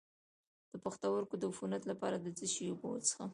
د 0.71 0.73
پښتورګو 0.83 1.35
د 1.39 1.43
عفونت 1.51 1.81
لپاره 1.91 2.15
د 2.19 2.27
څه 2.37 2.45
شي 2.53 2.63
اوبه 2.69 2.87
وڅښم؟ 2.89 3.29